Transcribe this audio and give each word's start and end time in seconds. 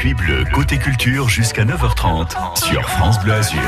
circuit 0.00 0.14
bleu 0.14 0.44
côté 0.54 0.78
culture 0.78 1.28
jusqu'à 1.28 1.64
9h30 1.64 2.58
sur 2.64 2.88
France 2.88 3.20
Bleu 3.22 3.34
Azur. 3.34 3.60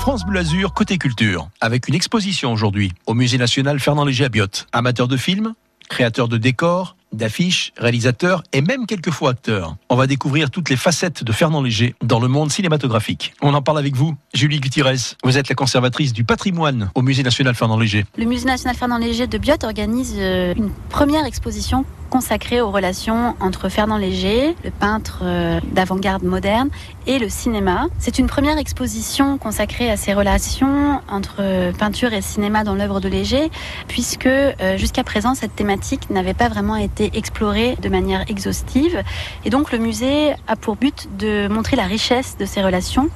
France 0.00 0.24
Bleu 0.24 0.40
Azur, 0.40 0.74
côté 0.74 0.98
culture, 0.98 1.48
avec 1.60 1.86
une 1.86 1.94
exposition 1.94 2.52
aujourd'hui 2.52 2.90
au 3.06 3.14
Musée 3.14 3.38
national 3.38 3.78
Fernand 3.78 4.04
Léger 4.04 4.24
à 4.24 4.28
Biot. 4.28 4.48
Amateur 4.72 5.06
de 5.06 5.16
films, 5.16 5.54
créateur 5.88 6.26
de 6.26 6.38
décors, 6.38 6.96
d'affiches, 7.12 7.72
réalisateur 7.76 8.42
et 8.52 8.62
même 8.62 8.86
quelquefois 8.86 9.30
acteur. 9.30 9.76
On 9.88 9.94
va 9.94 10.08
découvrir 10.08 10.50
toutes 10.50 10.70
les 10.70 10.76
facettes 10.76 11.22
de 11.22 11.30
Fernand 11.30 11.62
Léger 11.62 11.94
dans 12.02 12.18
le 12.18 12.26
monde 12.26 12.50
cinématographique. 12.50 13.32
On 13.40 13.54
en 13.54 13.62
parle 13.62 13.78
avec 13.78 13.94
vous, 13.94 14.16
Julie 14.34 14.58
Gutierrez. 14.58 14.96
Vous 15.22 15.38
êtes 15.38 15.48
la 15.48 15.54
conservatrice 15.54 16.12
du 16.12 16.24
patrimoine 16.24 16.90
au 16.96 17.02
Musée 17.02 17.22
national 17.22 17.54
Fernand 17.54 17.78
Léger. 17.78 18.06
Le 18.18 18.24
Musée 18.24 18.46
national 18.46 18.76
Fernand 18.76 18.98
Léger 18.98 19.28
de 19.28 19.38
Biot 19.38 19.62
organise 19.62 20.16
euh, 20.18 20.54
une 20.56 20.70
première 20.88 21.24
exposition 21.24 21.84
consacrée 22.14 22.60
aux 22.60 22.70
relations 22.70 23.34
entre 23.40 23.68
Fernand 23.68 23.96
Léger, 23.96 24.54
le 24.62 24.70
peintre 24.70 25.22
euh, 25.24 25.58
d'avant-garde 25.72 26.22
moderne, 26.22 26.70
et 27.06 27.18
le 27.18 27.28
cinéma. 27.28 27.86
C'est 27.98 28.18
une 28.18 28.26
première 28.26 28.58
exposition 28.58 29.38
consacrée 29.38 29.90
à 29.90 29.96
ces 29.96 30.14
relations 30.14 31.00
entre 31.08 31.36
euh, 31.40 31.72
peinture 31.72 32.12
et 32.12 32.22
cinéma 32.22 32.64
dans 32.64 32.74
l'œuvre 32.74 33.00
de 33.00 33.08
Léger, 33.08 33.50
puisque 33.88 34.28
jusqu'à 34.76 35.04
présent 35.04 35.34
cette 35.34 35.54
thématique 35.54 36.10
n'avait 36.10 36.34
pas 36.34 36.48
vraiment 36.48 36.76
été 36.76 37.10
explorée 37.14 37.76
de 37.80 37.88
manière 37.88 38.24
exhaustive. 38.28 39.02
Et 39.44 39.50
donc 39.50 39.72
le 39.72 39.78
musée 39.78 40.34
a 40.46 40.56
pour 40.56 40.76
but 40.76 41.08
de 41.18 41.48
montrer 41.48 41.76
la 41.76 41.84
richesse 41.84 42.36
de 42.38 42.44
ces 42.44 42.62
relations 42.62 43.10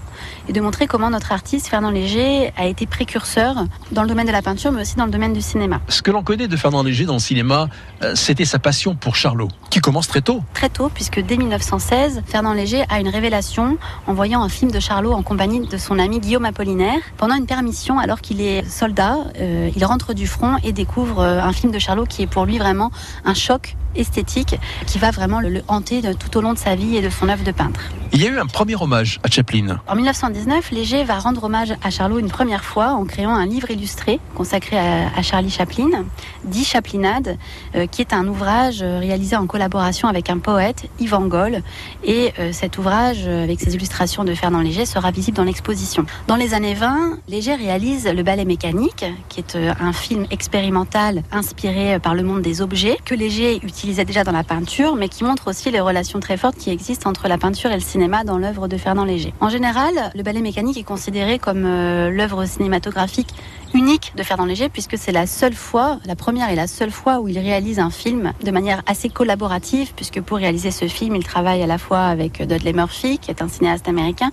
et 0.48 0.52
de 0.52 0.60
montrer 0.60 0.86
comment 0.86 1.10
notre 1.10 1.32
artiste 1.32 1.68
Fernand 1.68 1.90
Léger 1.90 2.52
a 2.56 2.66
été 2.66 2.86
précurseur 2.86 3.64
dans 3.92 4.02
le 4.02 4.08
domaine 4.08 4.26
de 4.26 4.32
la 4.32 4.42
peinture, 4.42 4.72
mais 4.72 4.82
aussi 4.82 4.96
dans 4.96 5.04
le 5.04 5.10
domaine 5.10 5.32
du 5.32 5.40
cinéma. 5.40 5.80
Ce 5.88 6.02
que 6.02 6.10
l'on 6.10 6.22
connaît 6.22 6.48
de 6.48 6.56
Fernand 6.56 6.82
Léger 6.82 7.04
dans 7.04 7.14
le 7.14 7.18
cinéma, 7.18 7.68
euh, 8.02 8.14
c'était 8.14 8.44
sa 8.44 8.58
passion 8.58 8.94
pour 8.94 9.16
Charlot, 9.16 9.48
qui 9.70 9.80
commence 9.80 10.08
très 10.08 10.20
tôt. 10.20 10.42
Très 10.54 10.68
tôt, 10.68 10.90
puisque 10.92 11.20
dès 11.20 11.36
1916, 11.36 12.22
Fernand 12.26 12.52
Léger 12.52 12.84
a 12.88 13.00
une 13.00 13.08
révélation 13.08 13.77
en 14.06 14.14
voyant 14.14 14.42
un 14.42 14.48
film 14.48 14.70
de 14.70 14.80
Charlot 14.80 15.12
en 15.12 15.22
compagnie 15.22 15.66
de 15.66 15.76
son 15.76 15.98
ami 15.98 16.20
Guillaume 16.20 16.44
Apollinaire. 16.44 17.00
Pendant 17.16 17.34
une 17.34 17.46
permission, 17.46 17.98
alors 17.98 18.20
qu'il 18.20 18.40
est 18.40 18.68
soldat, 18.68 19.18
euh, 19.38 19.70
il 19.74 19.84
rentre 19.84 20.14
du 20.14 20.26
front 20.26 20.56
et 20.62 20.72
découvre 20.72 21.20
euh, 21.20 21.40
un 21.40 21.52
film 21.52 21.72
de 21.72 21.78
Charlot 21.78 22.06
qui 22.06 22.22
est 22.22 22.26
pour 22.26 22.44
lui 22.44 22.58
vraiment 22.58 22.90
un 23.24 23.34
choc 23.34 23.76
esthétique 23.94 24.56
qui 24.86 24.98
va 24.98 25.10
vraiment 25.10 25.40
le, 25.40 25.62
hanter 25.68 26.02
tout 26.18 26.36
au 26.36 26.40
long 26.40 26.52
de 26.52 26.58
sa 26.58 26.74
vie 26.74 26.96
et 26.96 27.02
de 27.02 27.10
son 27.10 27.28
œuvre 27.28 27.44
de 27.44 27.52
peintre. 27.52 27.80
Il 28.12 28.22
y 28.22 28.26
a 28.26 28.30
eu 28.30 28.38
un 28.38 28.46
premier 28.46 28.74
hommage 28.74 29.20
à 29.22 29.28
Chaplin. 29.28 29.80
En 29.86 29.94
1919, 29.94 30.70
Léger 30.70 31.04
va 31.04 31.18
rendre 31.18 31.44
hommage 31.44 31.74
à 31.82 31.90
Charlot 31.90 32.18
une 32.18 32.28
première 32.28 32.64
fois 32.64 32.92
en 32.92 33.04
créant 33.04 33.34
un 33.34 33.44
livre 33.44 33.70
illustré 33.70 34.18
consacré 34.34 34.78
à, 34.78 35.22
Charlie 35.22 35.50
Chaplin, 35.50 36.04
dit 36.44 36.64
Chaplinade, 36.64 37.36
euh, 37.74 37.86
qui 37.86 38.00
est 38.00 38.14
un 38.14 38.26
ouvrage 38.26 38.82
euh, 38.82 38.98
réalisé 38.98 39.36
en 39.36 39.46
collaboration 39.46 40.08
avec 40.08 40.30
un 40.30 40.38
poète, 40.38 40.88
Yvan 41.00 41.26
Goll. 41.26 41.62
Et 42.02 42.32
euh, 42.38 42.52
cet 42.52 42.78
ouvrage, 42.78 43.26
avec 43.26 43.60
ses 43.60 43.74
illustrations 43.74 44.24
de 44.24 44.34
Fernand 44.34 44.60
Léger, 44.60 44.86
sera 44.86 45.10
visible 45.10 45.36
dans 45.36 45.44
l'exposition. 45.44 46.06
Dans 46.28 46.36
les 46.36 46.54
années 46.54 46.74
20, 46.74 47.18
Léger 47.28 47.56
réalise 47.56 48.06
Le 48.06 48.22
ballet 48.22 48.46
mécanique, 48.46 49.04
qui 49.28 49.40
est 49.40 49.56
un 49.56 49.92
film 49.92 50.26
expérimental 50.30 51.22
inspiré 51.30 51.98
par 51.98 52.14
le 52.14 52.22
monde 52.22 52.42
des 52.42 52.62
objets, 52.62 52.96
que 53.04 53.14
Léger 53.14 53.60
utilisait 53.78 54.04
déjà 54.04 54.24
dans 54.24 54.32
la 54.32 54.42
peinture, 54.42 54.96
mais 54.96 55.08
qui 55.08 55.22
montre 55.22 55.46
aussi 55.46 55.70
les 55.70 55.78
relations 55.78 56.18
très 56.18 56.36
fortes 56.36 56.56
qui 56.56 56.70
existent 56.70 57.08
entre 57.08 57.28
la 57.28 57.38
peinture 57.38 57.70
et 57.70 57.74
le 57.74 57.80
cinéma 57.80 58.24
dans 58.24 58.36
l'œuvre 58.36 58.66
de 58.66 58.76
Fernand 58.76 59.04
Léger. 59.04 59.32
En 59.40 59.48
général, 59.48 59.94
le 60.16 60.22
ballet 60.24 60.40
mécanique 60.40 60.76
est 60.78 60.82
considéré 60.82 61.38
comme 61.38 61.64
euh, 61.64 62.10
l'œuvre 62.10 62.44
cinématographique 62.44 63.28
unique 63.74 64.14
de 64.16 64.24
Fernand 64.24 64.46
Léger 64.46 64.68
puisque 64.68 64.98
c'est 64.98 65.12
la 65.12 65.28
seule 65.28 65.54
fois, 65.54 66.00
la 66.06 66.16
première 66.16 66.50
et 66.50 66.56
la 66.56 66.66
seule 66.66 66.90
fois 66.90 67.20
où 67.20 67.28
il 67.28 67.38
réalise 67.38 67.78
un 67.78 67.90
film 67.90 68.32
de 68.42 68.50
manière 68.50 68.82
assez 68.86 69.10
collaborative 69.10 69.92
puisque 69.94 70.20
pour 70.22 70.38
réaliser 70.38 70.72
ce 70.72 70.88
film, 70.88 71.14
il 71.14 71.22
travaille 71.22 71.62
à 71.62 71.68
la 71.68 71.78
fois 71.78 72.00
avec 72.00 72.44
Dudley 72.44 72.72
Murphy 72.72 73.18
qui 73.18 73.30
est 73.30 73.42
un 73.42 73.48
cinéaste 73.48 73.86
américain, 73.86 74.32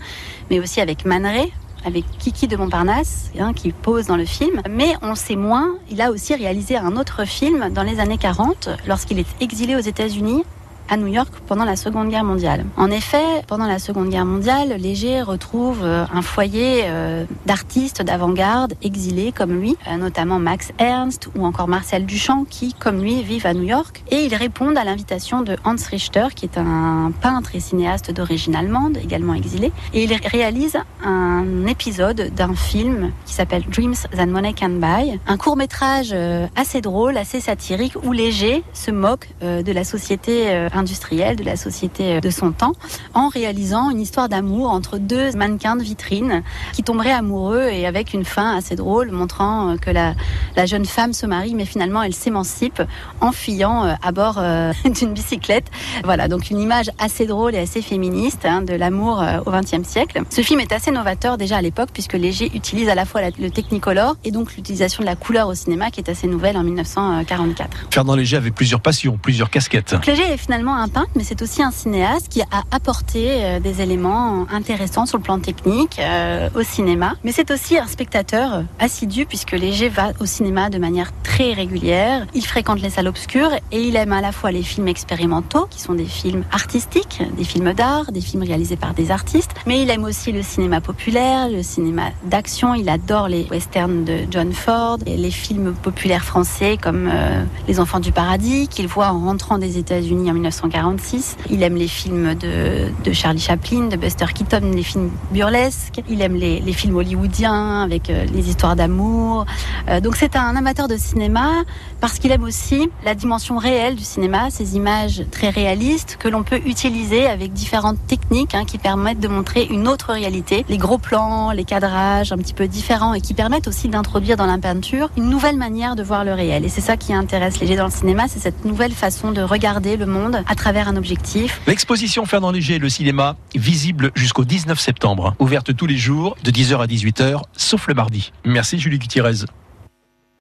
mais 0.49 0.59
aussi 0.59 0.81
avec 0.81 1.05
Man 1.05 1.23
Ray, 1.23 1.53
avec 1.85 2.03
Kiki 2.17 2.47
de 2.47 2.57
Montparnasse, 2.57 3.31
hein, 3.39 3.53
qui 3.53 3.71
pose 3.71 4.07
dans 4.07 4.17
le 4.17 4.25
film. 4.25 4.61
Mais 4.69 4.93
on 5.01 5.15
sait 5.15 5.35
moins, 5.35 5.75
il 5.89 6.01
a 6.01 6.11
aussi 6.11 6.35
réalisé 6.35 6.75
un 6.75 6.97
autre 6.97 7.25
film 7.25 7.69
dans 7.69 7.83
les 7.83 7.99
années 7.99 8.17
40, 8.17 8.69
lorsqu'il 8.87 9.19
est 9.19 9.41
exilé 9.41 9.75
aux 9.75 9.79
États-Unis 9.79 10.43
à 10.89 10.97
New 10.97 11.07
York 11.07 11.33
pendant 11.47 11.65
la 11.65 11.75
Seconde 11.75 12.09
Guerre 12.09 12.23
mondiale. 12.23 12.65
En 12.77 12.91
effet, 12.91 13.23
pendant 13.47 13.67
la 13.67 13.79
Seconde 13.79 14.09
Guerre 14.09 14.25
mondiale, 14.25 14.75
Léger 14.79 15.21
retrouve 15.21 15.81
euh, 15.83 16.05
un 16.13 16.21
foyer 16.21 16.83
euh, 16.85 17.25
d'artistes 17.45 18.01
d'avant-garde 18.01 18.73
exilés 18.83 19.31
comme 19.31 19.59
lui, 19.59 19.75
euh, 19.87 19.97
notamment 19.97 20.39
Max 20.39 20.71
Ernst 20.77 21.29
ou 21.35 21.45
encore 21.45 21.67
Marcel 21.67 22.05
Duchamp 22.05 22.45
qui, 22.49 22.73
comme 22.73 23.01
lui, 23.01 23.23
vivent 23.23 23.47
à 23.47 23.53
New 23.53 23.63
York. 23.63 24.03
Et 24.11 24.25
ils 24.25 24.35
répondent 24.35 24.77
à 24.77 24.83
l'invitation 24.83 25.41
de 25.41 25.57
Hans 25.63 25.75
Richter, 25.89 26.27
qui 26.35 26.45
est 26.45 26.57
un 26.57 27.11
peintre 27.21 27.55
et 27.55 27.59
cinéaste 27.59 28.11
d'origine 28.11 28.55
allemande, 28.55 28.97
également 28.97 29.33
exilé. 29.33 29.71
Et 29.93 30.03
il 30.03 30.13
réalise 30.13 30.77
un 31.03 31.65
épisode 31.67 32.31
d'un 32.35 32.53
film 32.53 33.11
qui 33.25 33.33
s'appelle 33.33 33.63
Dreams 33.69 33.95
That 34.15 34.25
Money 34.25 34.53
Can 34.53 34.69
Buy, 34.69 35.19
un 35.27 35.37
court 35.37 35.55
métrage 35.55 36.15
assez 36.55 36.81
drôle, 36.81 37.17
assez 37.17 37.39
satirique, 37.39 37.93
où 38.03 38.11
Léger 38.11 38.63
se 38.73 38.91
moque 38.91 39.29
de 39.41 39.71
la 39.71 39.83
société 39.83 40.67
industrielle 40.77 41.35
de 41.35 41.43
la 41.43 41.55
société 41.55 42.21
de 42.21 42.29
son 42.29 42.51
temps 42.51 42.73
en 43.13 43.27
réalisant 43.27 43.89
une 43.89 44.01
histoire 44.01 44.29
d'amour 44.29 44.69
entre 44.69 44.97
deux 44.97 45.31
mannequins 45.33 45.75
de 45.75 45.83
vitrine 45.83 46.43
qui 46.73 46.83
tomberaient 46.83 47.11
amoureux 47.11 47.67
et 47.71 47.85
avec 47.85 48.13
une 48.13 48.25
fin 48.25 48.55
assez 48.55 48.75
drôle 48.75 49.11
montrant 49.11 49.77
que 49.77 49.89
la, 49.89 50.13
la 50.55 50.65
jeune 50.65 50.85
femme 50.85 51.13
se 51.13 51.25
marie 51.25 51.55
mais 51.55 51.65
finalement 51.65 52.03
elle 52.03 52.13
s'émancipe 52.13 52.81
en 53.21 53.31
fuyant 53.31 53.85
euh, 53.85 53.93
à 54.01 54.11
bord 54.11 54.35
euh, 54.37 54.71
d'une 54.85 55.13
bicyclette. 55.13 55.65
Voilà, 56.03 56.27
donc 56.27 56.49
une 56.49 56.59
image 56.59 56.91
assez 56.99 57.25
drôle 57.25 57.55
et 57.55 57.59
assez 57.59 57.81
féministe 57.81 58.45
hein, 58.45 58.61
de 58.61 58.73
l'amour 58.73 59.21
euh, 59.21 59.39
au 59.45 59.51
XXe 59.51 59.87
siècle. 59.87 60.21
Ce 60.29 60.41
film 60.41 60.59
est 60.59 60.71
assez 60.71 60.91
novateur 60.91 61.37
déjà 61.37 61.57
à 61.57 61.61
l'époque 61.61 61.89
puisque 61.93 62.13
Léger 62.13 62.51
utilise 62.53 62.89
à 62.89 62.95
la 62.95 63.05
fois 63.05 63.21
le 63.39 63.49
technicolor 63.49 64.15
et 64.23 64.31
donc 64.31 64.55
l'utilisation 64.55 65.01
de 65.01 65.05
la 65.05 65.15
couleur 65.15 65.47
au 65.47 65.55
cinéma 65.55 65.91
qui 65.91 65.99
est 65.99 66.09
assez 66.09 66.27
nouvelle 66.27 66.57
en 66.57 66.63
1944. 66.63 67.87
Fernand 67.91 68.15
Léger 68.15 68.37
avait 68.37 68.51
plusieurs 68.51 68.81
passions, 68.81 69.17
plusieurs 69.21 69.49
casquettes. 69.49 69.95
Léger 70.05 70.23
est 70.23 70.37
finalement 70.37 70.64
un 70.73 70.87
peintre, 70.87 71.11
mais 71.15 71.23
c'est 71.23 71.41
aussi 71.41 71.61
un 71.61 71.71
cinéaste 71.71 72.29
qui 72.29 72.41
a 72.41 72.63
apporté 72.71 73.43
euh, 73.43 73.59
des 73.59 73.81
éléments 73.81 74.47
intéressants 74.51 75.05
sur 75.05 75.17
le 75.17 75.23
plan 75.23 75.39
technique 75.39 75.99
euh, 75.99 76.49
au 76.55 76.63
cinéma. 76.63 77.13
Mais 77.23 77.31
c'est 77.31 77.51
aussi 77.51 77.77
un 77.77 77.87
spectateur 77.87 78.63
assidu 78.79 79.25
puisque 79.25 79.51
Léger 79.51 79.89
va 79.89 80.11
au 80.19 80.25
cinéma 80.25 80.69
de 80.69 80.79
manière 80.79 81.11
très 81.23 81.53
régulière. 81.53 82.25
Il 82.33 82.45
fréquente 82.45 82.81
les 82.81 82.89
salles 82.89 83.07
obscures 83.07 83.51
et 83.71 83.81
il 83.81 83.95
aime 83.95 84.13
à 84.13 84.21
la 84.21 84.31
fois 84.31 84.51
les 84.51 84.63
films 84.63 84.87
expérimentaux, 84.87 85.67
qui 85.69 85.79
sont 85.81 85.93
des 85.93 86.05
films 86.05 86.43
artistiques, 86.51 87.21
des 87.37 87.43
films 87.43 87.73
d'art, 87.73 88.11
des 88.11 88.21
films 88.21 88.43
réalisés 88.43 88.77
par 88.77 88.93
des 88.93 89.11
artistes, 89.11 89.51
mais 89.67 89.81
il 89.81 89.89
aime 89.89 90.03
aussi 90.03 90.31
le 90.31 90.41
cinéma 90.41 90.81
populaire, 90.81 91.49
le 91.49 91.63
cinéma 91.63 92.03
d'action. 92.23 92.73
Il 92.73 92.89
adore 92.89 93.27
les 93.27 93.47
westerns 93.51 94.05
de 94.05 94.19
John 94.31 94.53
Ford 94.53 94.97
et 95.05 95.17
les 95.17 95.31
films 95.31 95.73
populaires 95.73 96.23
français 96.23 96.77
comme 96.81 97.09
euh, 97.11 97.43
Les 97.67 97.79
Enfants 97.79 97.99
du 97.99 98.11
Paradis 98.11 98.67
qu'il 98.67 98.87
voit 98.87 99.09
en 99.09 99.19
rentrant 99.19 99.57
des 99.57 99.77
États-Unis 99.77 100.31
en 100.31 100.35
19 100.35 100.54
1946. 100.55 101.37
Il 101.49 101.63
aime 101.63 101.75
les 101.75 101.87
films 101.87 102.35
de, 102.35 103.13
Charlie 103.13 103.39
Chaplin, 103.39 103.87
de 103.87 103.95
Buster 103.97 104.25
Keaton, 104.33 104.71
les 104.73 104.83
films 104.83 105.11
burlesques. 105.31 106.01
Il 106.09 106.21
aime 106.21 106.35
les, 106.35 106.59
les 106.59 106.73
films 106.73 106.95
hollywoodiens 106.95 107.81
avec 107.81 108.09
euh, 108.09 108.25
les 108.33 108.49
histoires 108.49 108.75
d'amour. 108.75 109.45
Euh, 109.89 109.99
donc 109.99 110.15
c'est 110.15 110.35
un 110.35 110.55
amateur 110.55 110.87
de 110.87 110.97
cinéma 110.97 111.63
parce 112.01 112.19
qu'il 112.19 112.31
aime 112.31 112.43
aussi 112.43 112.89
la 113.03 113.15
dimension 113.15 113.57
réelle 113.57 113.95
du 113.95 114.03
cinéma, 114.03 114.49
ces 114.49 114.75
images 114.75 115.23
très 115.31 115.49
réalistes 115.49 116.17
que 116.19 116.27
l'on 116.27 116.43
peut 116.43 116.61
utiliser 116.65 117.27
avec 117.27 117.53
différentes 117.53 117.97
techniques 118.07 118.55
hein, 118.55 118.65
qui 118.65 118.77
permettent 118.77 119.19
de 119.19 119.27
montrer 119.27 119.65
une 119.65 119.87
autre 119.87 120.13
réalité. 120.13 120.65
Les 120.69 120.77
gros 120.77 120.97
plans, 120.97 121.51
les 121.51 121.63
cadrages 121.63 122.31
un 122.31 122.37
petit 122.37 122.53
peu 122.53 122.67
différents 122.67 123.13
et 123.13 123.21
qui 123.21 123.33
permettent 123.33 123.67
aussi 123.67 123.87
d'introduire 123.87 124.37
dans 124.37 124.45
la 124.45 124.57
peinture 124.57 125.09
une 125.17 125.29
nouvelle 125.29 125.57
manière 125.57 125.95
de 125.95 126.03
voir 126.03 126.23
le 126.23 126.33
réel. 126.33 126.65
Et 126.65 126.69
c'est 126.69 126.81
ça 126.81 126.97
qui 126.97 127.13
intéresse 127.13 127.59
les 127.59 127.67
gens 127.67 127.75
dans 127.75 127.85
le 127.85 127.91
cinéma, 127.91 128.25
c'est 128.27 128.39
cette 128.39 128.63
nouvelle 128.65 128.93
façon 128.93 129.31
de 129.31 129.41
regarder 129.41 129.97
le 129.97 130.05
monde 130.05 130.43
à 130.47 130.55
travers 130.55 130.87
un 130.87 130.95
objectif. 130.95 131.61
L'exposition 131.67 132.25
Fernand 132.25 132.51
Léger, 132.51 132.79
le 132.79 132.89
cinéma, 132.89 133.35
visible 133.55 134.11
jusqu'au 134.15 134.45
19 134.45 134.79
septembre, 134.79 135.35
ouverte 135.39 135.75
tous 135.75 135.87
les 135.87 135.97
jours 135.97 136.37
de 136.43 136.51
10h 136.51 136.77
à 136.77 136.87
18h, 136.87 137.41
sauf 137.55 137.87
le 137.87 137.93
mardi. 137.93 138.31
Merci 138.45 138.79
Julie 138.79 138.99
Gutiérrez. 138.99 139.45